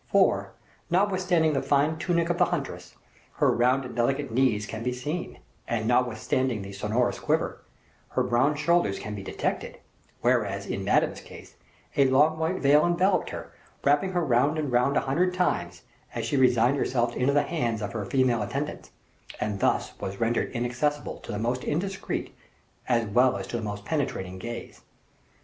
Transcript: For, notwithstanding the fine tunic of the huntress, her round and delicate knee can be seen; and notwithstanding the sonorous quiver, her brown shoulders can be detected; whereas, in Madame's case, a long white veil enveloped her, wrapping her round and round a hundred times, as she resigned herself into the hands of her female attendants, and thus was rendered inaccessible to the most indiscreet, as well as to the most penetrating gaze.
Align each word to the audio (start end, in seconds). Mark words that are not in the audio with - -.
For, 0.07 0.53
notwithstanding 0.89 1.53
the 1.53 1.61
fine 1.61 1.99
tunic 1.99 2.31
of 2.31 2.39
the 2.39 2.45
huntress, 2.45 2.95
her 3.33 3.51
round 3.51 3.85
and 3.85 3.95
delicate 3.95 4.31
knee 4.31 4.59
can 4.61 4.81
be 4.81 4.91
seen; 4.93 5.37
and 5.67 5.87
notwithstanding 5.87 6.63
the 6.63 6.73
sonorous 6.73 7.19
quiver, 7.19 7.61
her 8.13 8.23
brown 8.23 8.55
shoulders 8.55 8.97
can 8.97 9.13
be 9.13 9.21
detected; 9.21 9.77
whereas, 10.21 10.65
in 10.65 10.83
Madame's 10.83 11.21
case, 11.21 11.53
a 11.97 12.07
long 12.09 12.39
white 12.39 12.55
veil 12.63 12.83
enveloped 12.83 13.29
her, 13.29 13.51
wrapping 13.83 14.13
her 14.13 14.25
round 14.25 14.57
and 14.57 14.71
round 14.71 14.97
a 14.97 15.01
hundred 15.01 15.35
times, 15.35 15.83
as 16.15 16.25
she 16.25 16.35
resigned 16.35 16.77
herself 16.77 17.15
into 17.15 17.33
the 17.33 17.43
hands 17.43 17.79
of 17.83 17.93
her 17.93 18.03
female 18.03 18.41
attendants, 18.41 18.89
and 19.39 19.59
thus 19.59 19.93
was 19.99 20.19
rendered 20.19 20.51
inaccessible 20.53 21.19
to 21.19 21.31
the 21.31 21.37
most 21.37 21.63
indiscreet, 21.63 22.33
as 22.89 23.05
well 23.05 23.37
as 23.37 23.45
to 23.45 23.55
the 23.55 23.63
most 23.63 23.85
penetrating 23.85 24.39
gaze. 24.39 24.81